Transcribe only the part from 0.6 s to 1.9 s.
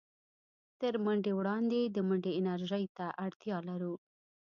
تر منډې وړاندې